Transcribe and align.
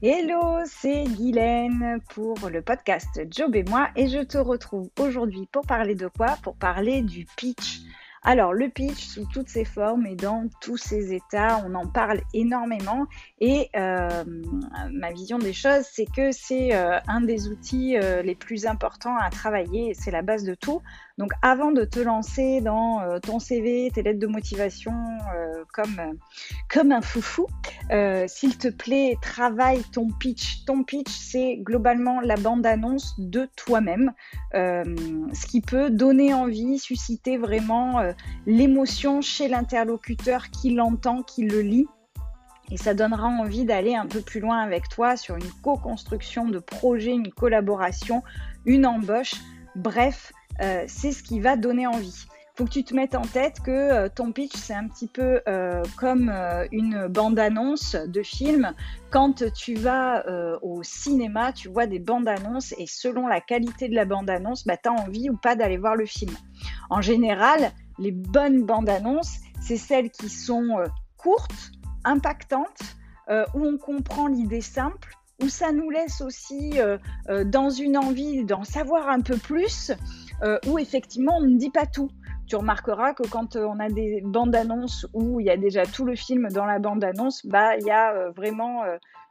Hello, 0.00 0.60
c'est 0.64 1.02
Guylaine 1.02 1.98
pour 2.10 2.36
le 2.48 2.62
podcast 2.62 3.20
Job 3.32 3.56
et 3.56 3.64
moi 3.64 3.88
et 3.96 4.06
je 4.06 4.20
te 4.20 4.38
retrouve 4.38 4.90
aujourd'hui 5.00 5.48
pour 5.50 5.66
parler 5.66 5.96
de 5.96 6.06
quoi? 6.06 6.36
Pour 6.44 6.54
parler 6.54 7.02
du 7.02 7.26
pitch. 7.36 7.80
Alors 8.22 8.52
le 8.52 8.68
pitch 8.68 9.04
sous 9.04 9.26
toutes 9.26 9.48
ses 9.48 9.64
formes 9.64 10.06
et 10.06 10.14
dans 10.14 10.46
tous 10.60 10.76
ses 10.76 11.12
états, 11.12 11.64
on 11.66 11.74
en 11.74 11.88
parle 11.88 12.20
énormément 12.32 13.06
et 13.40 13.70
euh, 13.74 14.22
ma 14.92 15.10
vision 15.10 15.38
des 15.38 15.52
choses, 15.52 15.84
c'est 15.90 16.06
que 16.06 16.30
c'est 16.30 16.76
euh, 16.76 17.00
un 17.08 17.20
des 17.20 17.48
outils 17.48 17.98
euh, 17.98 18.22
les 18.22 18.36
plus 18.36 18.66
importants 18.66 19.16
à 19.16 19.30
travailler, 19.30 19.94
c'est 19.94 20.12
la 20.12 20.22
base 20.22 20.44
de 20.44 20.54
tout. 20.54 20.80
Donc 21.18 21.32
avant 21.42 21.72
de 21.72 21.84
te 21.84 21.98
lancer 21.98 22.60
dans 22.60 23.00
euh, 23.00 23.18
ton 23.18 23.40
CV, 23.40 23.90
tes 23.92 24.02
lettres 24.02 24.20
de 24.20 24.28
motivation 24.28 24.92
euh, 25.34 25.64
comme, 25.72 25.98
euh, 25.98 26.12
comme 26.70 26.92
un 26.92 27.00
foufou, 27.00 27.48
s'il 28.28 28.56
te 28.56 28.68
plaît, 28.68 29.16
travaille 29.20 29.82
ton 29.92 30.08
pitch. 30.10 30.64
Ton 30.64 30.84
pitch, 30.84 31.10
c'est 31.10 31.56
globalement 31.56 32.20
la 32.20 32.36
bande-annonce 32.36 33.14
de 33.18 33.48
toi-même, 33.56 34.12
ce 34.52 35.46
qui 35.46 35.62
peut 35.62 35.90
donner 35.90 36.34
envie, 36.34 36.78
susciter 36.78 37.38
vraiment 37.38 38.12
l'émotion 38.46 39.22
chez 39.22 39.48
l'interlocuteur 39.48 40.50
qui 40.50 40.74
l'entend, 40.74 41.22
qui 41.22 41.44
le 41.44 41.62
lit. 41.62 41.86
Et 42.70 42.76
ça 42.76 42.92
donnera 42.92 43.26
envie 43.26 43.64
d'aller 43.64 43.94
un 43.94 44.06
peu 44.06 44.20
plus 44.20 44.40
loin 44.40 44.58
avec 44.58 44.90
toi 44.90 45.16
sur 45.16 45.36
une 45.36 45.50
co-construction 45.62 46.46
de 46.46 46.58
projet, 46.58 47.12
une 47.12 47.30
collaboration, 47.30 48.22
une 48.66 48.84
embauche. 48.84 49.34
Bref, 49.74 50.32
euh, 50.60 50.84
c'est 50.86 51.12
ce 51.12 51.22
qui 51.22 51.40
va 51.40 51.56
donner 51.56 51.86
envie. 51.86 52.26
Faut 52.56 52.64
que 52.64 52.70
tu 52.70 52.82
te 52.82 52.92
mettes 52.92 53.14
en 53.14 53.22
tête 53.22 53.60
que 53.60 53.70
euh, 53.70 54.08
ton 54.12 54.32
pitch, 54.32 54.56
c'est 54.56 54.74
un 54.74 54.88
petit 54.88 55.06
peu 55.06 55.40
euh, 55.46 55.84
comme 55.96 56.32
une 56.72 57.06
bande-annonce 57.06 57.94
de 57.94 58.22
film. 58.22 58.74
Quand 59.10 59.44
tu 59.52 59.74
vas 59.74 60.24
au 60.62 60.82
cinéma, 60.82 61.52
tu 61.52 61.68
vois 61.68 61.86
des 61.86 62.00
bandes-annonces 62.00 62.74
et 62.78 62.86
selon 62.86 63.28
la 63.28 63.40
qualité 63.40 63.88
de 63.88 63.94
la 63.94 64.04
bande-annonce, 64.04 64.66
bah, 64.66 64.76
tu 64.76 64.88
as 64.88 64.92
envie 64.92 65.30
ou 65.30 65.36
pas 65.36 65.54
d'aller 65.54 65.78
voir 65.78 65.94
le 65.94 66.06
film. 66.06 66.34
En 66.90 67.00
général, 67.00 67.70
les 67.98 68.12
bonnes 68.12 68.64
bandes-annonces, 68.64 69.36
c'est 69.60 69.76
celles 69.76 70.10
qui 70.10 70.28
sont 70.28 70.82
courtes, 71.16 71.70
impactantes, 72.04 72.96
où 73.28 73.64
on 73.64 73.78
comprend 73.78 74.26
l'idée 74.26 74.62
simple, 74.62 75.14
où 75.40 75.48
ça 75.48 75.70
nous 75.70 75.90
laisse 75.90 76.20
aussi 76.20 76.78
dans 77.46 77.70
une 77.70 77.96
envie 77.96 78.44
d'en 78.44 78.64
savoir 78.64 79.08
un 79.08 79.20
peu 79.20 79.36
plus 79.36 79.92
euh, 80.42 80.58
où 80.66 80.78
effectivement 80.78 81.36
on 81.38 81.42
ne 81.42 81.56
dit 81.56 81.70
pas 81.70 81.86
tout. 81.86 82.10
Tu 82.46 82.56
remarqueras 82.56 83.12
que 83.12 83.26
quand 83.28 83.56
euh, 83.56 83.66
on 83.66 83.78
a 83.78 83.88
des 83.88 84.22
bandes 84.24 84.54
annonces 84.54 85.06
où 85.12 85.40
il 85.40 85.46
y 85.46 85.50
a 85.50 85.56
déjà 85.56 85.84
tout 85.84 86.04
le 86.04 86.14
film 86.14 86.48
dans 86.48 86.64
la 86.64 86.78
bande 86.78 87.04
annonce, 87.04 87.44
bah 87.44 87.76
il 87.76 87.86
y 87.86 87.90
a 87.90 88.14
euh, 88.14 88.30
vraiment 88.30 88.82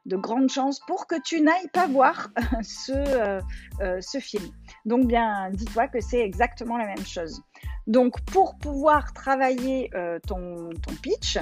de 0.06 0.16
grandes 0.16 0.50
chances 0.50 0.80
pour 0.82 1.08
que 1.08 1.16
tu 1.22 1.42
n'ailles 1.42 1.70
pas 1.74 1.88
voir 1.88 2.30
ce, 2.62 4.20
film. 4.20 4.46
Donc 4.86 5.08
bien, 5.08 5.50
dis-toi 5.52 5.88
que 5.88 6.00
c'est 6.02 6.22
exactement 6.22 6.78
la 6.78 6.86
même 6.86 7.06
chose. 7.06 7.42
Donc 7.88 8.22
pour 8.26 8.58
pouvoir 8.58 9.14
travailler 9.14 9.90
ton 10.28 10.70
pitch, 11.02 11.40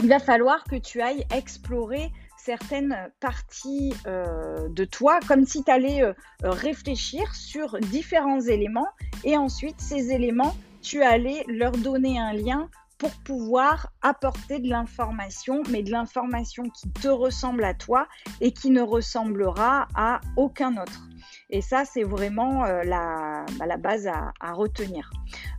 il 0.00 0.08
va 0.08 0.18
falloir 0.18 0.64
que 0.64 0.76
tu 0.76 1.00
ailles 1.00 1.24
explorer 1.34 2.10
certaines 2.48 2.96
parties 3.20 3.92
euh, 4.06 4.70
de 4.70 4.86
toi, 4.86 5.20
comme 5.28 5.44
si 5.44 5.62
tu 5.62 5.70
allais 5.70 6.02
euh, 6.02 6.14
réfléchir 6.42 7.34
sur 7.34 7.78
différents 7.78 8.40
éléments 8.40 8.88
et 9.22 9.36
ensuite 9.36 9.78
ces 9.78 10.12
éléments, 10.12 10.56
tu 10.80 11.02
allais 11.02 11.44
leur 11.46 11.72
donner 11.72 12.18
un 12.18 12.32
lien 12.32 12.70
pour 12.96 13.10
pouvoir 13.22 13.92
apporter 14.00 14.60
de 14.60 14.68
l'information, 14.70 15.62
mais 15.70 15.82
de 15.82 15.90
l'information 15.90 16.62
qui 16.70 16.88
te 16.88 17.08
ressemble 17.08 17.64
à 17.64 17.74
toi 17.74 18.08
et 18.40 18.52
qui 18.52 18.70
ne 18.70 18.80
ressemblera 18.80 19.86
à 19.94 20.22
aucun 20.38 20.78
autre. 20.78 21.06
Et 21.50 21.60
ça, 21.60 21.84
c'est 21.84 22.02
vraiment 22.02 22.64
euh, 22.64 22.82
la, 22.82 23.44
bah, 23.58 23.66
la, 23.66 23.76
base 23.76 24.06
à, 24.06 24.52
retenir. 24.54 25.10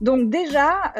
Donc 0.01 0.31
déjà, 0.31 0.91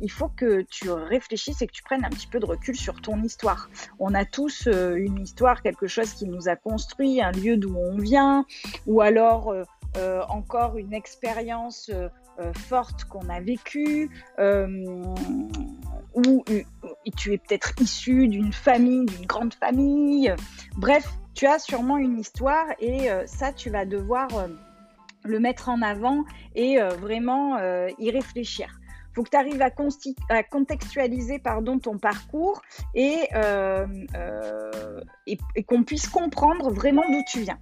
il 0.00 0.10
faut 0.10 0.28
que 0.28 0.62
tu 0.62 0.90
réfléchisses 0.90 1.62
et 1.62 1.66
que 1.66 1.72
tu 1.72 1.82
prennes 1.82 2.04
un 2.04 2.10
petit 2.10 2.26
peu 2.26 2.40
de 2.40 2.46
recul 2.46 2.76
sur 2.76 3.00
ton 3.00 3.22
histoire. 3.22 3.68
On 3.98 4.14
a 4.14 4.24
tous 4.24 4.66
euh, 4.66 4.96
une 4.96 5.18
histoire, 5.18 5.62
quelque 5.62 5.86
chose 5.86 6.12
qui 6.12 6.26
nous 6.26 6.48
a 6.48 6.56
construit, 6.56 7.22
un 7.22 7.32
lieu 7.32 7.56
d'où 7.56 7.76
on 7.76 7.98
vient, 7.98 8.44
ou 8.86 9.00
alors 9.00 9.50
euh, 9.50 9.64
euh, 9.96 10.22
encore 10.28 10.76
une 10.76 10.94
expérience 10.94 11.90
forte 12.54 13.04
qu'on 13.04 13.28
a 13.28 13.40
vécue, 13.40 14.08
ou 14.38 15.14
tu 17.14 17.34
es 17.34 17.38
peut-être 17.38 17.74
issu 17.82 18.28
d'une 18.28 18.54
famille, 18.54 19.04
d'une 19.04 19.26
grande 19.26 19.52
famille. 19.52 20.34
Bref, 20.76 21.06
tu 21.34 21.46
as 21.46 21.58
sûrement 21.58 21.98
une 21.98 22.18
histoire 22.18 22.64
et 22.78 23.10
ça, 23.26 23.52
tu 23.52 23.68
vas 23.68 23.84
devoir 23.84 24.28
le 25.24 25.38
mettre 25.38 25.68
en 25.68 25.82
avant 25.82 26.24
et 26.54 26.78
vraiment 26.80 27.58
y 27.98 28.10
réfléchir 28.10 28.80
faut 29.14 29.22
que 29.22 29.30
tu 29.30 29.36
arrives 29.36 29.62
à, 29.62 30.42
contextualiser 30.42 31.38
pardon, 31.38 31.78
ton 31.78 31.98
parcours 31.98 32.62
euh, 32.96 33.86
euh, 34.14 35.00
et, 35.26 35.38
qu'on 35.64 35.82
puisse 35.82 36.08
comprendre 36.08 36.70
vraiment 36.72 37.04
d'où 37.10 37.22
tu 37.26 37.40
viens. 37.40 37.58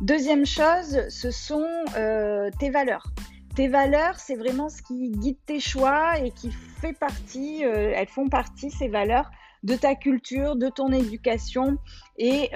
Deuxième 0.00 0.46
chose, 0.46 1.08
ce 1.08 1.30
sont 1.30 1.66
euh, 1.96 2.50
tes 2.58 2.70
valeurs. 2.70 3.06
Tes 3.54 3.68
valeurs, 3.68 4.18
c'est 4.18 4.36
vraiment 4.36 4.68
ce 4.70 4.80
qui 4.82 5.10
guide 5.10 5.36
tes 5.44 5.60
choix 5.60 6.18
et 6.18 6.30
qui 6.30 6.50
fait 6.50 6.94
partie, 6.94 7.62
elles 7.62 8.08
font 8.08 8.28
partie, 8.28 8.70
ces 8.70 8.88
valeurs, 8.88 9.30
de 9.62 9.76
ta 9.76 9.94
culture, 9.94 10.56
de 10.56 10.70
ton 10.70 10.90
éducation 10.90 11.76
et 12.16 12.50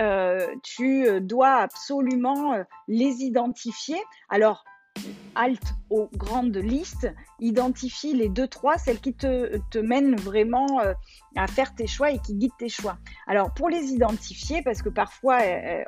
tu 0.63 1.21
dois 1.21 1.57
absolument 1.57 2.55
les 2.89 3.25
identifier. 3.25 3.99
Alors, 4.31 4.65
halte 5.37 5.75
aux 5.91 6.09
grandes 6.17 6.57
listes, 6.57 7.13
identifie 7.39 8.15
les 8.15 8.29
deux, 8.29 8.49
trois, 8.49 8.79
celles 8.79 8.99
qui 8.99 9.15
te, 9.15 9.59
te 9.71 9.79
mènent 9.79 10.17
vraiment 10.17 10.81
euh, 10.81 10.95
à 11.37 11.47
faire 11.47 11.75
tes 11.75 11.87
choix 11.87 12.11
et 12.11 12.19
qui 12.19 12.35
guident 12.35 12.57
tes 12.59 12.69
choix. 12.69 12.97
Alors, 13.27 13.53
pour 13.55 13.69
les 13.69 13.93
identifier, 13.93 14.63
parce 14.63 14.83
que 14.83 14.89
parfois 14.89 15.41
euh, 15.43 15.85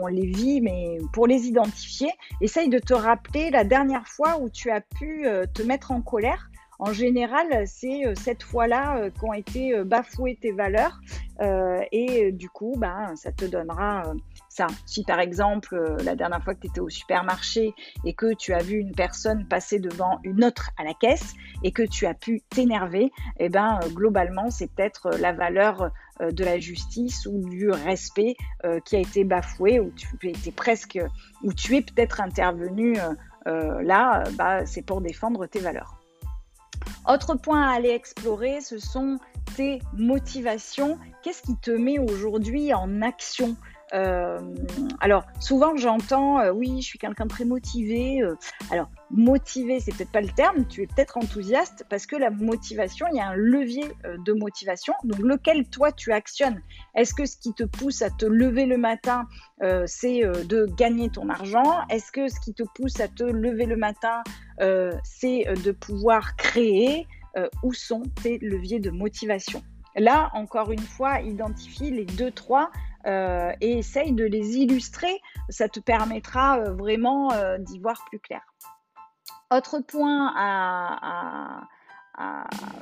on, 0.00 0.06
les 0.06 0.26
vit, 0.26 0.60
mais 0.60 0.98
pour 1.12 1.26
les 1.26 1.46
identifier, 1.46 2.10
essaye 2.40 2.68
de 2.68 2.78
te 2.78 2.94
rappeler 2.94 3.50
la 3.50 3.64
dernière 3.64 4.06
fois 4.06 4.38
où 4.40 4.48
tu 4.48 4.70
as 4.70 4.80
pu 4.80 5.26
euh, 5.26 5.46
te 5.52 5.62
mettre 5.62 5.90
en 5.90 6.02
colère 6.02 6.50
en 6.80 6.94
général, 6.94 7.66
c'est 7.66 8.06
euh, 8.06 8.14
cette 8.14 8.42
fois-là 8.42 8.96
euh, 8.96 9.10
qu'ont 9.10 9.34
été 9.34 9.74
euh, 9.74 9.84
bafouées 9.84 10.38
tes 10.40 10.50
valeurs 10.50 10.98
et 11.90 12.32
du 12.32 12.50
coup, 12.50 12.74
ben, 12.76 13.16
ça 13.16 13.32
te 13.32 13.46
donnera 13.46 14.12
Si 14.84 15.04
par 15.04 15.20
exemple, 15.20 15.80
la 16.02 16.16
dernière 16.16 16.42
fois 16.42 16.54
que 16.54 16.60
tu 16.60 16.66
étais 16.66 16.80
au 16.80 16.90
supermarché 16.90 17.72
et 18.04 18.14
que 18.14 18.34
tu 18.34 18.52
as 18.52 18.62
vu 18.62 18.78
une 18.78 18.92
personne 18.92 19.46
passer 19.46 19.78
devant 19.78 20.18
une 20.24 20.44
autre 20.44 20.70
à 20.76 20.82
la 20.82 20.92
caisse 20.92 21.34
et 21.62 21.70
que 21.70 21.82
tu 21.82 22.04
as 22.04 22.14
pu 22.14 22.42
t'énerver, 22.50 23.12
eh 23.38 23.48
ben, 23.48 23.78
globalement, 23.92 24.50
c'est 24.50 24.66
peut-être 24.66 25.10
la 25.18 25.32
valeur 25.32 25.90
de 26.20 26.44
la 26.44 26.58
justice 26.58 27.26
ou 27.26 27.48
du 27.48 27.70
respect 27.70 28.34
qui 28.84 28.96
a 28.96 28.98
été 28.98 29.22
bafoué 29.22 29.78
ou 29.78 29.92
tu 29.92 30.08
étais 30.28 30.50
presque, 30.50 30.98
ou 31.44 31.52
tu 31.52 31.76
es 31.76 31.82
peut-être 31.82 32.20
intervenu 32.20 32.96
là, 33.46 34.24
bah, 34.34 34.66
c'est 34.66 34.82
pour 34.82 35.00
défendre 35.00 35.46
tes 35.46 35.60
valeurs. 35.60 35.96
Autre 37.08 37.34
point 37.36 37.62
à 37.62 37.74
aller 37.74 37.90
explorer, 37.90 38.60
ce 38.60 38.78
sont 38.78 39.18
tes 39.56 39.80
motivations. 39.94 40.98
Qu'est-ce 41.22 41.42
qui 41.42 41.56
te 41.56 41.70
met 41.70 41.98
aujourd'hui 41.98 42.74
en 42.74 43.00
action? 43.00 43.56
euh, 43.56 43.79
alors, 43.92 45.24
souvent 45.40 45.76
j'entends, 45.76 46.40
euh, 46.40 46.52
oui, 46.52 46.80
je 46.80 46.86
suis 46.86 46.98
quelqu'un 46.98 47.24
de 47.24 47.28
très 47.28 47.44
motivé. 47.44 48.22
Euh, 48.22 48.36
alors, 48.70 48.88
motivé, 49.10 49.80
c'est 49.80 49.94
peut-être 49.94 50.12
pas 50.12 50.20
le 50.20 50.28
terme, 50.28 50.66
tu 50.66 50.82
es 50.82 50.86
peut-être 50.86 51.16
enthousiaste 51.16 51.84
parce 51.90 52.06
que 52.06 52.16
la 52.16 52.30
motivation, 52.30 53.06
il 53.12 53.16
y 53.16 53.20
a 53.20 53.28
un 53.28 53.34
levier 53.34 53.84
de 54.24 54.32
motivation, 54.32 54.94
donc 55.04 55.18
lequel 55.18 55.68
toi 55.68 55.90
tu 55.90 56.12
actionnes? 56.12 56.62
Est-ce 56.94 57.14
que 57.14 57.26
ce 57.26 57.36
qui 57.36 57.52
te 57.52 57.64
pousse 57.64 58.02
à 58.02 58.10
te 58.10 58.24
lever 58.24 58.66
le 58.66 58.76
matin, 58.76 59.26
c'est 59.86 60.22
de 60.22 60.66
gagner 60.76 61.10
ton 61.10 61.28
argent? 61.28 61.80
Est-ce 61.88 62.12
que 62.12 62.28
ce 62.28 62.38
qui 62.40 62.54
te 62.54 62.62
pousse 62.74 63.00
à 63.00 63.08
te 63.08 63.24
lever 63.24 63.66
le 63.66 63.76
matin, 63.76 64.22
c'est 65.02 65.44
de 65.64 65.72
pouvoir 65.72 66.36
créer? 66.36 67.08
Où 67.62 67.72
sont 67.72 68.02
tes 68.22 68.38
leviers 68.38 68.80
de 68.80 68.90
motivation? 68.90 69.62
Là, 69.96 70.30
encore 70.34 70.70
une 70.70 70.78
fois, 70.78 71.20
identifie 71.20 71.90
les 71.90 72.04
deux, 72.04 72.30
trois 72.30 72.70
euh, 73.06 73.52
et 73.60 73.78
essaye 73.78 74.12
de 74.12 74.24
les 74.24 74.58
illustrer. 74.58 75.20
Ça 75.48 75.68
te 75.68 75.80
permettra 75.80 76.58
euh, 76.58 76.72
vraiment 76.72 77.32
euh, 77.32 77.58
d'y 77.58 77.78
voir 77.78 78.04
plus 78.08 78.20
clair. 78.20 78.42
Autre 79.52 79.80
point 79.80 80.34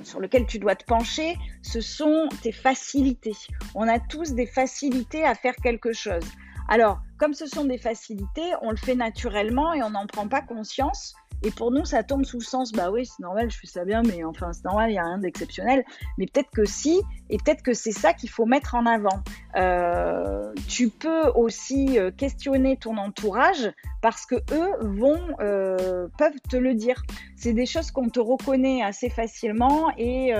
sur 0.03 0.20
lequel 0.20 0.47
tu 0.47 0.59
dois 0.59 0.75
te 0.75 0.85
pencher, 0.85 1.37
ce 1.62 1.81
sont 1.81 2.29
tes 2.43 2.53
facilités. 2.53 3.37
On 3.75 3.87
a 3.88 4.00
tous 4.00 4.32
des 4.32 4.47
facilités 4.47 5.25
à 5.25 5.35
faire 5.35 5.55
quelque 5.62 5.93
chose. 5.93 6.25
Alors, 6.69 6.99
comme 7.19 7.32
ce 7.32 7.47
sont 7.47 7.64
des 7.64 7.79
facilités, 7.79 8.53
on 8.61 8.71
le 8.71 8.76
fait 8.76 8.94
naturellement 8.94 9.73
et 9.73 9.82
on 9.82 9.91
n'en 9.91 10.06
prend 10.06 10.29
pas 10.29 10.43
conscience 10.43 11.14
Et 11.43 11.50
pour 11.50 11.70
nous, 11.70 11.85
ça 11.85 12.02
tombe 12.02 12.25
sous 12.25 12.38
le 12.38 12.44
sens, 12.44 12.73
bah 12.73 12.90
oui, 12.90 13.06
c'est 13.06 13.23
normal, 13.23 13.50
je 13.50 13.58
fais 13.58 13.67
ça 13.67 13.85
bien, 13.85 14.02
mais 14.02 14.25
enfin, 14.25 14.52
c'est 14.52 14.64
normal, 14.64 14.90
il 14.90 14.94
n'y 14.94 14.99
a 14.99 15.05
rien 15.05 15.19
d'exceptionnel. 15.19 15.85
Mais 16.17 16.26
peut-être 16.26 16.50
que 16.50 16.64
si, 16.64 17.00
et 17.31 17.38
peut-être 17.38 17.62
que 17.62 17.75
c'est 17.75 17.93
ça 17.93 18.12
qu'il 18.12 18.31
faut 18.31 18.46
mettre 18.46 18.75
en 18.75 18.87
avant. 18.87 19.23
Euh, 19.56 20.52
tu 20.67 20.88
peux 20.88 21.29
aussi 21.35 21.99
euh, 21.99 22.11
questionner 22.11 22.76
ton 22.76 22.96
entourage 22.96 23.70
parce 24.00 24.26
que 24.26 24.37
eux 24.52 24.70
vont 24.81 25.20
euh, 25.40 26.08
peuvent 26.19 26.40
te 26.49 26.56
le 26.56 26.75
dire. 26.75 27.02
C'est 27.40 27.52
des 27.52 27.67
choses 27.67 27.93
qu'on 27.93 28.08
te 28.08 28.19
reconnaît 28.19 28.82
assez 28.82 29.08
facilement 29.08 29.90
et 29.96 30.32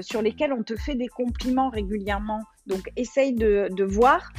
sur 0.00 0.22
lesquelles 0.22 0.54
on 0.54 0.62
te 0.62 0.76
fait 0.76 0.94
des 0.94 1.08
compliments 1.08 1.68
régulièrement. 1.68 2.40
Donc 2.66 2.90
essaye 2.96 3.34
de, 3.34 3.84
voir. 3.84 4.32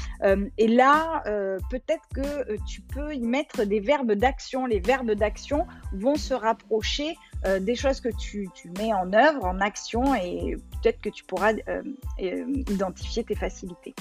et 0.57 0.67
là, 0.67 1.21
peut-être 1.69 2.03
que 2.15 2.57
tu 2.67 2.81
peux 2.81 3.13
y 3.13 3.21
mettre 3.21 3.63
des 3.63 3.79
verbes 3.79 4.13
d'action. 4.13 4.65
Les 4.65 4.79
verbes 4.79 5.11
d'action 5.11 5.67
vont 5.93 6.15
se 6.15 6.33
rapprocher 6.33 7.15
des 7.61 7.75
choses 7.75 8.01
que 8.01 8.09
tu, 8.09 8.49
tu, 8.55 8.71
mets 8.79 8.91
en 8.91 9.13
œuvre, 9.13 9.45
en 9.45 9.59
action, 9.59 10.15
et 10.15 10.55
peut-être 10.81 11.01
que 11.01 11.09
tu 11.09 11.23
pourras 11.23 11.53
identifier 12.17 13.23
tes 13.23 13.35
facilités. 13.35 13.93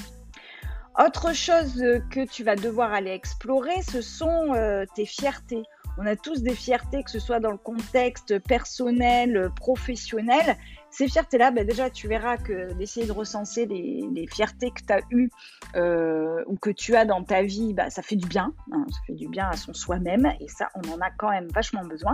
Autre 0.99 1.32
chose 1.32 1.81
que 2.10 2.26
tu 2.26 2.43
vas 2.43 2.56
devoir 2.56 2.93
aller 2.93 3.12
explorer, 3.12 3.82
ce 3.82 4.02
sont 4.02 4.52
euh, 4.55 4.84
tes 4.96 5.06
fiertés. 5.06 5.62
On 5.98 6.06
a 6.06 6.14
tous 6.14 6.42
des 6.42 6.54
fiertés, 6.54 7.02
que 7.02 7.10
ce 7.10 7.18
soit 7.18 7.40
dans 7.40 7.50
le 7.50 7.58
contexte 7.58 8.38
personnel, 8.38 9.50
professionnel. 9.56 10.56
Ces 10.90 11.08
fiertés-là, 11.08 11.50
ben 11.50 11.66
déjà, 11.66 11.90
tu 11.90 12.06
verras 12.06 12.36
que 12.36 12.72
d'essayer 12.74 13.06
de 13.06 13.12
recenser 13.12 13.66
les, 13.66 14.26
fiertés 14.32 14.70
que 14.70 14.80
tu 14.86 14.92
as 14.92 15.00
eues 15.10 15.30
euh, 15.74 16.44
ou 16.46 16.56
que 16.56 16.70
tu 16.70 16.94
as 16.94 17.04
dans 17.04 17.24
ta 17.24 17.42
vie, 17.42 17.74
ben, 17.74 17.90
ça 17.90 18.02
fait 18.02 18.16
du 18.16 18.28
bien. 18.28 18.52
Hein. 18.72 18.86
ça 18.90 18.98
fait 19.06 19.14
du 19.14 19.28
bien 19.28 19.48
à 19.48 19.56
son 19.56 19.74
soi-même 19.74 20.32
et 20.40 20.48
ça, 20.48 20.68
on 20.76 20.88
en 20.92 21.00
a 21.00 21.10
quand 21.10 21.30
même 21.30 21.48
vachement 21.48 21.84
besoin 21.84 22.12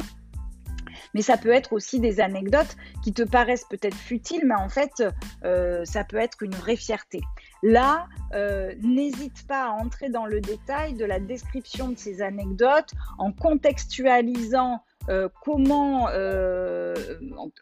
mais 1.13 1.23
ça 1.23 1.37
peut 1.37 1.51
être 1.51 1.73
aussi 1.73 2.01
des 2.01 2.21
anecdotes 2.21 2.77
qui 3.03 3.13
te 3.13 3.23
paraissent 3.23 3.67
peut-être 3.69 3.97
futiles, 3.97 4.43
mais 4.45 4.55
en 4.55 4.69
fait, 4.69 5.03
euh, 5.45 5.85
ça 5.85 6.05
peut 6.05 6.17
être 6.17 6.43
une 6.43 6.55
vraie 6.55 6.77
fierté. 6.77 7.21
Là, 7.65 8.09
euh, 8.35 8.75
n'hésite 8.83 9.47
pas 9.47 9.65
à 9.65 9.71
entrer 9.71 10.11
dans 10.11 10.27
le 10.27 10.43
détail 10.43 10.93
de 10.93 11.07
la 11.07 11.19
description 11.19 11.89
de 11.89 11.97
ces 11.97 12.21
anecdotes 12.21 12.91
en 13.17 13.33
contextualisant 13.33 14.83
euh, 15.09 15.31
comment, 15.43 16.09
euh, 16.11 16.95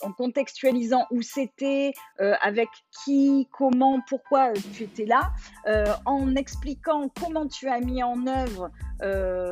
en, 0.00 0.12
contextualisant 0.12 1.06
où 1.12 1.22
c'était, 1.22 1.92
avec 2.18 2.68
qui, 3.04 3.48
comment, 3.52 4.00
pourquoi 4.08 4.52
tu 4.74 4.82
étais 4.82 5.06
là, 5.06 5.30
en 6.04 6.34
expliquant 6.34 7.08
comment 7.20 7.46
tu 7.46 7.68
as 7.68 7.78
mis 7.78 8.02
en 8.02 8.26
œuvre 8.26 8.72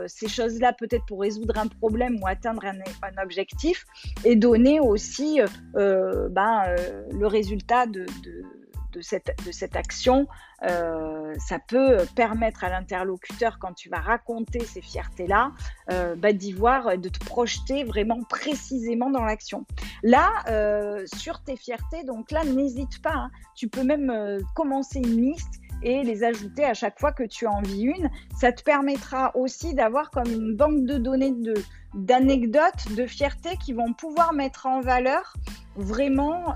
ces 0.09 0.27
choses-là, 0.27 0.73
peut-être 0.73 1.07
pour 1.07 1.21
résoudre 1.21 1.59
un 1.59 1.69
problème 1.69 2.19
ou 2.21 2.27
atteindre 2.27 2.65
un, 2.65 3.23
objectif, 3.23 3.85
et 4.25 4.35
donner 4.35 4.81
aussi 4.81 5.41
ben, 5.75 6.75
le 7.13 7.27
résultat 7.27 7.87
de 7.87 8.07
cette, 9.01 9.37
de 9.47 9.53
cette 9.53 9.77
action, 9.77 10.27
euh, 10.63 11.35
ça 11.39 11.59
peut 11.59 11.99
permettre 12.15 12.65
à 12.65 12.69
l'interlocuteur, 12.69 13.59
quand 13.59 13.73
tu 13.73 13.89
vas 13.89 14.01
raconter 14.01 14.61
ces 14.61 14.83
fiertés-là, 14.83 15.53
euh, 15.91 16.15
bah, 16.17 16.33
d'y 16.33 16.53
voir, 16.53 16.99
de 16.99 17.09
te 17.09 17.25
projeter 17.25 17.85
vraiment 17.85 18.23
précisément 18.29 19.11
dans 19.11 19.25
l'action. 19.25 19.65
Là, 20.03 20.31
euh, 20.49 21.05
sur 21.17 21.43
tes 21.43 21.57
fiertés, 21.57 22.05
donc 22.05 22.31
là, 22.31 22.45
n'hésite 22.45 23.01
pas. 23.03 23.15
Hein. 23.15 23.31
tu 23.55 23.69
peux 23.69 23.83
même 23.83 24.13
commencer 24.55 24.99
une 24.99 25.21
liste 25.21 25.61
et 25.83 26.03
les 26.03 26.25
ajouter 26.25 26.65
à 26.65 26.75
chaque 26.75 26.99
fois 27.01 27.13
que 27.13 27.23
tu 27.23 27.47
en 27.47 27.63
vis 27.63 27.83
une. 27.83 28.11
Ça 28.39 28.53
te 28.53 28.63
permettra 28.63 29.35
aussi 29.37 29.75
d'avoir 29.75 30.11
comme 30.11 30.31
une 30.31 30.57
banque 30.57 30.85
de 30.85 30.99
données 30.99 31.33
de 31.33 31.55
d'anecdotes, 31.95 32.93
de 32.95 33.05
fiertés 33.05 33.57
qui 33.57 33.73
vont 33.73 33.93
pouvoir 33.95 34.33
mettre 34.33 34.67
en 34.67 34.81
valeur 34.81 35.35
vraiment 35.75 36.55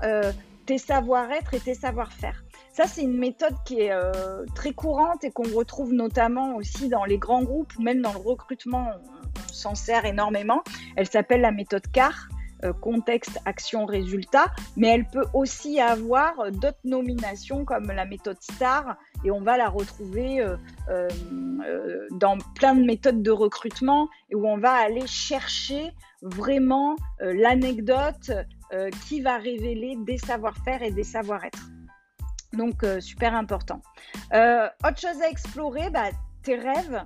tes 0.65 0.77
savoir-être 0.77 1.53
et 1.53 1.59
tes 1.59 1.73
savoir-faire. 1.73 2.43
Ça, 2.73 2.87
c'est 2.87 3.03
une 3.03 3.17
méthode 3.17 3.55
qui 3.65 3.81
est 3.81 3.91
euh, 3.91 4.45
très 4.53 4.73
courante 4.73 5.23
et 5.23 5.31
qu'on 5.31 5.49
retrouve 5.55 5.93
notamment 5.93 6.55
aussi 6.55 6.89
dans 6.89 7.05
les 7.05 7.17
grands 7.17 7.43
groupes 7.43 7.73
ou 7.77 7.81
même 7.81 8.01
dans 8.01 8.11
le 8.11 8.19
recrutement. 8.19 8.91
On, 8.91 9.53
s'en 9.53 9.75
sert 9.75 10.05
énormément. 10.05 10.63
Elle 10.95 11.07
s'appelle 11.07 11.41
la 11.41 11.51
méthode 11.51 11.87
CAR. 11.91 12.27
Euh, 12.63 12.71
contexte, 12.71 13.37
action, 13.43 13.85
résultat, 13.85 14.45
mais 14.77 14.87
elle 14.87 15.05
peut 15.05 15.25
aussi 15.33 15.81
avoir 15.81 16.51
d'autres 16.51 16.79
nominations 16.85 17.65
comme 17.65 17.87
la 17.87 18.05
méthode 18.05 18.37
STAR, 18.39 18.95
et 19.25 19.31
on 19.31 19.41
va 19.41 19.57
la 19.57 19.67
retrouver 19.67 20.39
euh, 20.89 21.09
dans 22.11 22.37
plein 22.55 22.73
de 22.73 22.85
méthodes 22.85 23.21
de 23.21 23.31
recrutement, 23.31 24.07
où 24.33 24.47
on 24.47 24.57
va 24.57 24.71
aller 24.71 25.05
chercher 25.05 25.91
vraiment 26.21 26.95
l'anecdote, 27.19 28.31
euh, 28.73 28.89
qui 29.07 29.21
va 29.21 29.37
révéler 29.37 29.95
des 29.97 30.17
savoir-faire 30.17 30.81
et 30.81 30.91
des 30.91 31.03
savoir-être. 31.03 31.69
Donc, 32.53 32.83
euh, 32.83 32.99
super 32.99 33.35
important. 33.35 33.81
Euh, 34.33 34.67
autre 34.83 34.99
chose 34.99 35.21
à 35.21 35.29
explorer, 35.29 35.89
bah, 35.91 36.09
tes 36.43 36.55
rêves. 36.55 37.05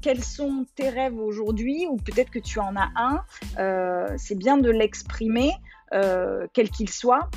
quels 0.00 0.24
sont 0.24 0.64
tes 0.74 0.88
rêves 0.88 1.18
aujourd'hui 1.18 1.86
ou 1.88 1.96
peut-être 1.96 2.30
que 2.30 2.38
tu 2.38 2.58
en 2.58 2.74
as 2.76 2.90
un. 2.96 4.16
c'est 4.16 4.38
bien 4.38 4.56
de 4.56 4.70
l'exprimer, 4.70 5.52
quel 5.90 6.70
qu'il 6.70 6.88
soit. 6.88 7.28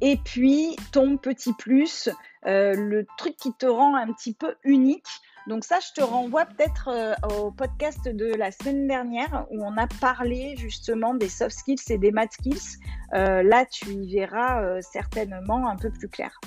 Et 0.00 0.16
puis, 0.16 0.76
ton 0.92 1.16
petit 1.16 1.52
plus, 1.52 2.08
le 2.44 3.02
truc 3.18 3.36
qui 3.36 3.52
te 3.52 3.66
rend 3.66 3.96
un 3.96 4.12
petit 4.12 4.34
peu 4.34 4.54
unique. 4.62 5.08
Donc 5.46 5.64
ça, 5.64 5.78
je 5.80 5.92
te 5.92 6.00
renvoie 6.00 6.46
peut-être 6.46 6.88
euh, 6.88 7.14
au 7.28 7.50
podcast 7.50 8.08
de 8.08 8.34
la 8.34 8.50
semaine 8.50 8.86
dernière 8.88 9.46
où 9.50 9.62
on 9.62 9.76
a 9.76 9.86
parlé 10.00 10.54
justement 10.56 11.14
des 11.14 11.28
soft 11.28 11.54
skills 11.54 11.82
et 11.90 11.98
des 11.98 12.12
math 12.12 12.32
skills. 12.32 12.78
Euh, 13.12 13.42
là, 13.42 13.66
tu 13.66 13.90
y 13.90 14.14
verras 14.14 14.62
euh, 14.62 14.80
certainement 14.80 15.68
un 15.68 15.76
peu 15.76 15.90
plus 15.90 16.08
clair. 16.08 16.40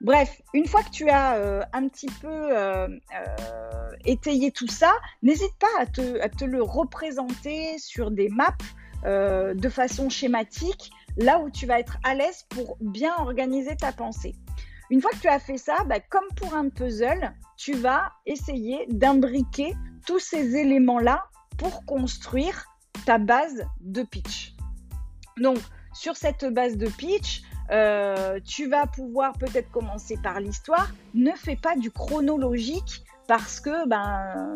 Bref, 0.00 0.40
une 0.54 0.66
fois 0.66 0.82
que 0.82 0.90
tu 0.90 1.10
as 1.10 1.66
un 1.72 1.88
petit 1.88 2.08
peu 2.20 2.50
étayé 4.04 4.52
tout 4.52 4.68
ça, 4.68 4.92
n'hésite 5.22 5.54
pas 5.58 5.66
à 5.80 5.86
te, 5.86 6.20
à 6.20 6.28
te, 6.28 6.44
le 6.44 6.62
représenter 6.62 7.76
sur 7.78 8.12
des 8.12 8.28
maps 8.28 8.56
de 9.04 9.68
façon 9.68 10.08
schématique, 10.08 10.92
là 11.16 11.40
où 11.40 11.50
tu 11.50 11.66
vas 11.66 11.80
être 11.80 11.98
à 12.04 12.14
l'aise 12.14 12.46
pour 12.48 12.76
bien 12.80 13.12
organiser 13.18 13.76
ta 13.76 13.90
pensée. 13.90 14.36
Une 14.90 15.02
fois 15.02 15.10
que 15.10 15.18
tu 15.18 15.28
as 15.28 15.38
fait 15.38 15.58
ça, 15.58 15.84
bah, 15.84 16.00
comme 16.00 16.26
pour 16.36 16.54
un 16.54 16.68
puzzle, 16.70 17.32
tu 17.56 17.74
vas 17.74 18.12
essayer 18.24 18.86
d'imbriquer 18.88 19.74
tous 20.06 20.18
ces 20.18 20.56
éléments-là 20.56 21.24
pour 21.58 21.84
construire 21.84 22.64
ta 23.04 23.18
base 23.18 23.66
de 23.80 24.02
pitch. 24.02 24.54
Donc, 25.38 25.58
sur 25.92 26.16
cette 26.16 26.44
base 26.46 26.76
de 26.76 26.88
pitch, 26.88 27.42
euh, 27.70 28.40
tu 28.44 28.68
vas 28.68 28.86
pouvoir 28.86 29.32
peut-être 29.34 29.70
commencer 29.70 30.16
par 30.22 30.40
l'histoire. 30.40 30.90
Ne 31.14 31.32
fais 31.32 31.56
pas 31.56 31.76
du 31.76 31.90
chronologique 31.90 33.04
parce 33.26 33.60
que 33.60 33.86
ben, 33.86 34.54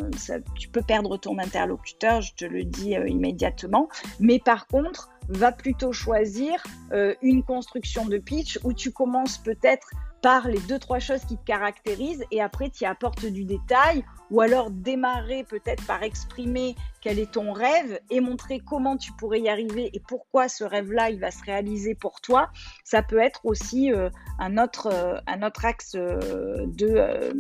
tu 0.59 0.69
peux 0.71 0.81
perdre 0.81 1.19
ton 1.19 1.39
interlocuteur, 1.39 2.23
je 2.23 2.35
te 2.35 2.47
le 2.47 2.65
dis 2.65 2.97
euh, 2.97 3.07
immédiatement. 3.07 3.89
Mais 4.19 4.39
par 4.39 4.67
contre, 4.67 5.11
va 5.29 5.53
plutôt 5.53 5.93
choisir 5.93 6.63
euh, 6.93 7.15
une 7.21 7.43
construction 7.43 8.07
de 8.07 8.17
pitch 8.17 8.59
où 8.65 8.73
tu 8.73 8.91
commences 8.91 9.37
peut-être 9.37 9.91
par 10.23 10.47
les 10.47 10.61
deux, 10.61 10.79
trois 10.79 11.01
choses 11.01 11.25
qui 11.25 11.37
te 11.37 11.45
caractérisent 11.45 12.25
et 12.31 12.41
après 12.41 12.71
tu 12.71 12.85
y 12.85 12.87
apportes 12.87 13.27
du 13.27 13.45
détail 13.45 14.05
ou 14.31 14.41
alors 14.41 14.71
démarrer 14.71 15.45
peut-être 15.45 15.85
par 15.85 16.03
exprimer 16.05 16.77
quel 17.01 17.19
est 17.19 17.33
ton 17.33 17.53
rêve 17.53 18.01
et 18.09 18.21
montrer 18.21 18.61
comment 18.61 18.97
tu 18.97 19.13
pourrais 19.13 19.41
y 19.41 19.49
arriver 19.49 19.91
et 19.93 20.01
pourquoi 20.01 20.49
ce 20.49 20.63
rêve-là 20.63 21.11
il 21.11 21.19
va 21.19 21.33
se 21.33 21.45
réaliser 21.45 21.97
pour 21.97 22.21
toi. 22.21 22.51
Ça 22.85 23.03
peut 23.03 23.19
être 23.19 23.41
aussi 23.45 23.93
euh, 23.93 24.09
un, 24.39 24.59
autre, 24.59 24.89
euh, 24.93 25.19
un 25.27 25.43
autre 25.43 25.65
axe 25.65 25.97
euh, 25.97 26.65
de, 26.67 27.33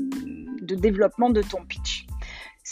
de 0.60 0.74
développement 0.74 1.30
de 1.30 1.40
ton 1.40 1.64
pitch. 1.64 2.01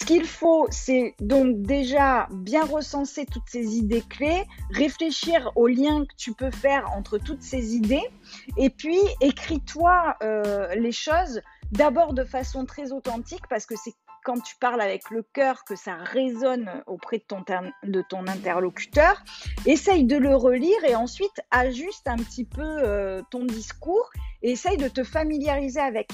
Ce 0.00 0.06
qu'il 0.06 0.24
faut, 0.24 0.66
c'est 0.70 1.14
donc 1.20 1.60
déjà 1.60 2.26
bien 2.30 2.64
recenser 2.64 3.26
toutes 3.26 3.48
ces 3.48 3.76
idées 3.76 4.02
clés, 4.08 4.44
réfléchir 4.70 5.52
aux 5.56 5.66
liens 5.66 6.06
que 6.06 6.14
tu 6.16 6.32
peux 6.32 6.50
faire 6.50 6.90
entre 6.96 7.18
toutes 7.18 7.42
ces 7.42 7.76
idées, 7.76 8.08
et 8.56 8.70
puis 8.70 8.98
écris-toi 9.20 10.16
euh, 10.22 10.74
les 10.74 10.92
choses 10.92 11.42
d'abord 11.70 12.14
de 12.14 12.24
façon 12.24 12.64
très 12.64 12.92
authentique, 12.92 13.46
parce 13.50 13.66
que 13.66 13.74
c'est 13.76 13.92
quand 14.24 14.40
tu 14.40 14.56
parles 14.56 14.80
avec 14.80 15.10
le 15.10 15.22
cœur 15.22 15.64
que 15.64 15.76
ça 15.76 15.96
résonne 15.96 16.82
auprès 16.86 17.18
de 17.18 18.02
ton, 18.02 18.26
interlocuteur. 18.26 19.22
Essaye 19.66 20.04
de 20.04 20.16
le 20.16 20.34
relire 20.34 20.82
et 20.84 20.94
ensuite 20.94 21.42
ajuste 21.50 22.06
un 22.06 22.16
petit 22.16 22.44
peu 22.44 22.62
euh, 22.62 23.22
ton 23.30 23.44
discours 23.44 24.10
et 24.42 24.52
essaye 24.52 24.76
de 24.76 24.88
te 24.88 25.04
familiariser 25.04 25.80
avec. 25.80 26.10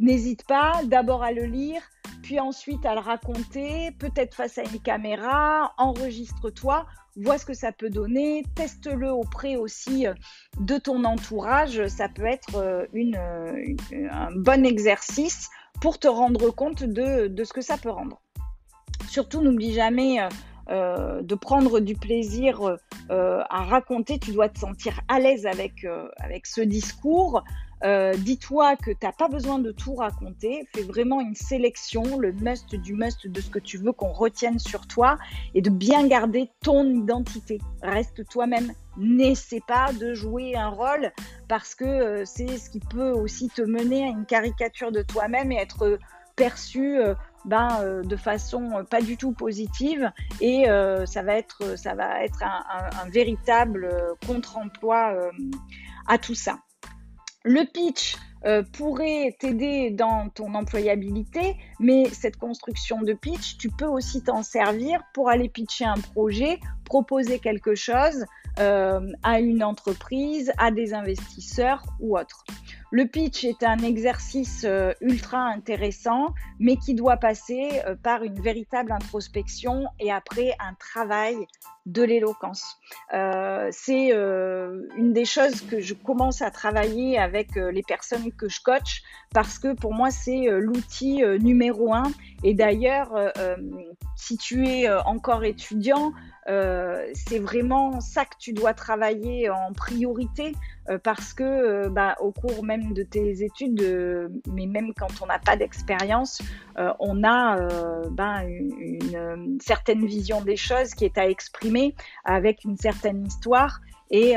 N'hésite 0.00 0.44
pas 0.46 0.80
d'abord 0.84 1.22
à 1.22 1.32
le 1.32 1.44
lire, 1.44 1.82
puis 2.24 2.40
ensuite 2.40 2.86
à 2.86 2.94
le 2.94 3.00
raconter, 3.00 3.90
peut-être 3.98 4.34
face 4.34 4.56
à 4.56 4.62
une 4.62 4.80
caméra, 4.80 5.74
enregistre-toi, 5.76 6.86
vois 7.16 7.36
ce 7.36 7.44
que 7.44 7.52
ça 7.52 7.70
peut 7.70 7.90
donner, 7.90 8.44
teste-le 8.54 9.12
auprès 9.12 9.56
aussi 9.56 10.06
euh, 10.06 10.14
de 10.58 10.78
ton 10.78 11.04
entourage, 11.04 11.86
ça 11.86 12.08
peut 12.08 12.24
être 12.24 12.56
euh, 12.56 12.86
une, 12.94 13.16
un 14.10 14.30
bon 14.34 14.64
exercice 14.64 15.50
pour 15.82 15.98
te 15.98 16.08
rendre 16.08 16.50
compte 16.50 16.82
de, 16.82 17.44
ce 17.44 17.52
que 17.52 17.60
ça 17.60 17.76
peut 17.76 17.90
rendre. 17.90 18.22
Surtout, 19.06 19.42
n'oublie 19.42 19.74
jamais, 19.74 20.26
de 20.70 21.34
prendre 21.34 21.80
du 21.80 21.94
plaisir 21.94 22.78
à 23.10 23.62
raconter, 23.64 24.18
tu 24.18 24.32
dois 24.32 24.48
te 24.48 24.58
sentir 24.58 24.98
à 25.08 25.18
l'aise 25.18 25.44
avec, 25.46 25.84
avec 26.16 26.46
ce 26.46 26.62
discours. 26.62 27.42
Euh, 27.84 28.14
dis-toi 28.16 28.76
que 28.76 28.90
tu 28.90 28.96
n'as 29.02 29.12
pas 29.12 29.28
besoin 29.28 29.58
de 29.58 29.70
tout 29.70 29.94
raconter. 29.94 30.66
Fais 30.74 30.82
vraiment 30.82 31.20
une 31.20 31.34
sélection, 31.34 32.18
le 32.18 32.32
must 32.32 32.74
du 32.74 32.94
must 32.94 33.26
de 33.26 33.40
ce 33.40 33.50
que 33.50 33.58
tu 33.58 33.76
veux 33.76 33.92
qu'on 33.92 34.12
retienne 34.12 34.58
sur 34.58 34.86
toi 34.86 35.18
et 35.54 35.60
de 35.60 35.68
bien 35.68 36.06
garder 36.06 36.50
ton 36.62 36.86
identité. 36.88 37.60
Reste 37.82 38.26
toi-même. 38.28 38.72
N'essaie 38.96 39.60
pas 39.66 39.92
de 39.92 40.14
jouer 40.14 40.56
un 40.56 40.68
rôle 40.68 41.12
parce 41.46 41.74
que 41.74 41.84
euh, 41.84 42.24
c'est 42.24 42.56
ce 42.56 42.70
qui 42.70 42.80
peut 42.80 43.10
aussi 43.10 43.48
te 43.48 43.60
mener 43.60 44.04
à 44.04 44.08
une 44.08 44.24
caricature 44.24 44.90
de 44.90 45.02
toi-même 45.02 45.52
et 45.52 45.56
être 45.56 45.98
perçu 46.36 46.98
euh, 46.98 47.14
ben, 47.44 48.00
de 48.02 48.16
façon 48.16 48.84
pas 48.88 49.02
du 49.02 49.18
tout 49.18 49.32
positive 49.32 50.10
et 50.40 50.64
ça 51.04 51.22
va 51.22 51.34
être, 51.34 51.78
ça 51.78 51.94
va 51.94 52.24
être 52.24 52.42
un 52.42 53.10
véritable 53.10 53.86
contre-emploi 54.26 55.30
à 56.08 56.16
tout 56.16 56.34
ça. 56.34 56.63
Le 57.46 57.64
pitch 57.70 58.16
euh, 58.46 58.62
pourrait 58.62 59.36
t'aider 59.38 59.90
dans 59.90 60.30
ton 60.30 60.54
employabilité, 60.54 61.56
mais 61.78 62.04
cette 62.10 62.36
construction 62.38 63.02
de 63.02 63.12
pitch, 63.12 63.58
tu 63.58 63.68
peux 63.68 63.86
aussi 63.86 64.22
t'en 64.22 64.42
servir 64.42 65.02
pour 65.12 65.28
aller 65.28 65.50
pitcher 65.50 65.84
un 65.84 66.00
projet, 66.00 66.58
proposer 66.84 67.38
quelque 67.38 67.74
chose 67.74 68.24
euh, 68.58 69.12
à 69.22 69.40
une 69.40 69.62
entreprise, 69.62 70.52
à 70.56 70.70
des 70.70 70.94
investisseurs 70.94 71.84
ou 72.00 72.18
autres. 72.18 72.44
Le 72.96 73.06
pitch 73.06 73.42
est 73.42 73.64
un 73.64 73.78
exercice 73.78 74.62
euh, 74.64 74.92
ultra 75.00 75.38
intéressant, 75.38 76.32
mais 76.60 76.76
qui 76.76 76.94
doit 76.94 77.16
passer 77.16 77.82
euh, 77.88 77.96
par 78.00 78.22
une 78.22 78.40
véritable 78.40 78.92
introspection 78.92 79.86
et 79.98 80.12
après 80.12 80.54
un 80.60 80.74
travail 80.74 81.34
de 81.86 82.04
l'éloquence. 82.04 82.78
Euh, 83.12 83.68
c'est 83.72 84.12
une 84.12 85.12
des 85.12 85.24
choses 85.24 85.60
que 85.62 85.80
je 85.80 85.94
commence 85.94 86.40
à 86.40 86.52
travailler 86.52 87.18
avec 87.18 87.56
les 87.56 87.82
personnes 87.82 88.30
que 88.32 88.48
je 88.48 88.62
coach 88.62 89.02
parce 89.34 89.58
que 89.58 89.74
pour 89.74 89.92
moi 89.92 90.10
c'est 90.10 90.46
l'outil 90.48 91.22
numéro 91.40 91.92
un. 91.92 92.10
Et 92.42 92.54
d'ailleurs, 92.54 93.12
si 94.16 94.38
tu 94.38 94.66
es 94.66 94.90
encore 95.04 95.44
étudiant, 95.44 96.14
c'est 96.46 97.38
vraiment 97.38 98.00
ça 98.00 98.24
que 98.24 98.36
tu 98.38 98.54
dois 98.54 98.72
travailler 98.72 99.50
en 99.50 99.74
priorité 99.74 100.54
parce 101.02 101.32
que 101.32 101.42
euh, 101.42 101.88
bah, 101.88 102.16
au 102.20 102.30
cours 102.32 102.64
même 102.64 102.92
de 102.92 103.02
tes 103.02 103.42
études, 103.42 103.82
mais 104.52 104.66
même 104.66 104.92
quand 104.94 105.22
on 105.22 105.26
n'a 105.26 105.38
pas 105.38 105.56
d'expérience, 105.56 106.42
euh, 106.78 106.92
on 106.98 107.24
a 107.24 107.58
bah, 108.10 108.44
une, 108.44 109.58
certaine 109.60 110.04
vision 110.04 110.42
des 110.42 110.56
choses 110.56 110.94
qui 110.94 111.04
est 111.04 111.18
à 111.18 111.28
exprimer 111.28 111.94
avec 112.24 112.64
une 112.64 112.76
certaine 112.76 113.26
histoire. 113.26 113.80
Et 114.10 114.34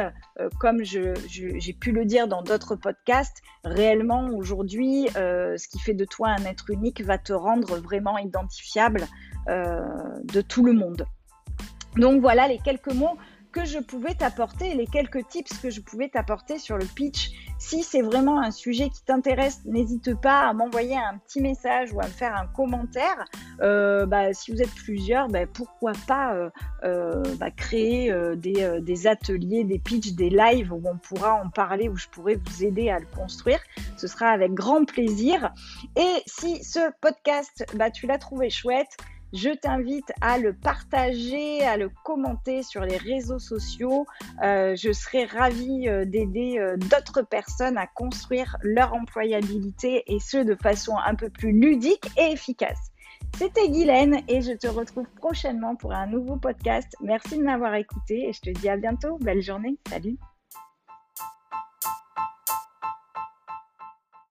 comme 0.60 0.84
j'ai 0.84 1.74
pu 1.80 1.92
le 1.92 2.06
dire 2.06 2.28
dans 2.28 2.42
d'autres 2.42 2.76
podcasts, 2.76 3.42
réellement 3.64 4.30
aujourd'hui, 4.30 5.08
ce 5.14 5.68
qui 5.68 5.80
fait 5.80 5.94
de 5.94 6.06
toi 6.06 6.30
un 6.30 6.46
être 6.46 6.70
unique 6.70 7.02
va 7.04 7.18
te 7.18 7.34
rendre 7.34 7.78
vraiment 7.78 8.18
identifiable 8.18 9.06
de 9.48 10.42
tout 10.42 10.64
le 10.64 10.74
monde. 10.74 11.06
Donc 11.98 12.22
voilà 12.22 12.48
les 12.48 12.60
quelques 12.60 12.94
mots 12.94 13.18
que 13.58 13.66
je 13.66 13.80
pouvais 13.80 14.14
t'apporter, 14.14 14.76
les 14.76 14.86
quelques 14.86 15.28
tips 15.28 15.58
que 15.58 15.72
je 15.72 15.82
pouvais 15.82 16.10
t'apporter 16.10 16.60
sur 16.60 16.78
le 16.78 16.86
pitch. 16.86 17.32
Si 17.58 17.82
c'est 17.82 18.04
vraiment 18.04 18.40
un 18.40 18.52
sujet 18.52 18.90
qui 18.90 19.04
t'intéresse, 19.04 19.62
n'hésite 19.66 20.14
pas 20.14 20.48
à 20.48 20.54
m'envoyer 20.54 20.96
un 20.96 21.18
petit 21.18 21.42
message 21.42 21.92
ou 21.92 22.00
à 22.00 22.06
me 22.06 22.12
faire 22.12 22.36
un 22.36 22.46
commentaire. 22.46 23.26
Euh, 23.62 24.06
bah, 24.06 24.32
si 24.34 24.52
vous 24.52 24.62
êtes 24.62 24.74
plusieurs, 24.76 25.28
bah, 25.28 25.48
pourquoi 25.52 25.94
pas 26.08 26.36
euh, 26.36 26.50
euh, 26.84 27.24
bah, 27.40 27.50
créer 27.50 28.14
des, 28.36 28.80
des, 28.80 29.08
ateliers, 29.08 29.64
des 29.64 29.80
pitchs, 29.80 30.14
des 30.14 30.30
lives 30.30 30.72
où 30.72 30.82
on 30.86 30.98
pourra 30.98 31.34
en 31.34 31.50
parler, 31.50 31.90
où 31.90 31.96
je 31.96 32.08
pourrais 32.10 32.36
vous 32.36 32.64
aider 32.64 32.92
à 32.92 33.00
le 33.00 33.08
construire. 33.08 33.60
Ce 33.98 34.06
sera 34.06 34.28
avec 34.28 34.54
grand 34.54 34.86
plaisir. 34.86 35.52
Et 35.96 36.22
si 36.28 36.64
ce 36.64 36.92
podcast, 37.02 37.66
tu 37.96 38.06
l'as 38.06 38.20
trouvé 38.20 38.52
chouette, 38.52 38.98
je 39.34 39.50
t'invite 39.50 40.12
à 40.22 40.38
le 40.38 40.54
partager, 40.54 41.62
à 41.64 41.78
le 41.78 41.90
commenter 42.04 42.64
sur 42.64 42.82
les 42.82 42.98
réseaux 42.98 43.40
sociaux. 43.40 44.06
Euh, 44.44 44.76
je 44.76 44.92
serai 44.92 45.26
ravie 45.26 45.88
euh, 45.88 46.06
d'aider 46.06 46.58
euh, 46.60 46.78
d'autres 46.78 47.22
personnes 47.22 47.78
à 47.78 47.88
construire 47.88 48.58
leur 48.62 48.94
employabilité 48.94 50.04
et 50.08 50.20
ce 50.20 50.38
de 50.38 50.56
façon 50.56 50.96
un 50.98 51.16
peu 51.16 51.30
plus 51.30 51.52
ludique 51.52 52.10
et 52.18 52.32
efficace. 52.32 52.92
C'était 53.38 53.70
Guylaine 53.70 54.22
et 54.28 54.42
je 54.42 54.54
te 54.54 54.68
retrouve 54.68 55.08
prochainement 55.18 55.76
pour 55.76 55.92
un 55.92 56.08
nouveau 56.08 56.38
podcast. 56.38 56.96
Merci 57.02 57.38
de 57.38 57.44
m'avoir 57.44 57.76
écouté 57.76 58.30
et 58.30 58.34
je 58.34 58.42
te 58.42 58.50
dis 58.50 58.70
à 58.70 58.78
bientôt. 58.78 59.18
Belle 59.20 59.42
journée. 59.42 59.78
Salut. 59.90 60.18